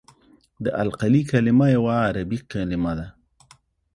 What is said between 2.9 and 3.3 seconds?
ده.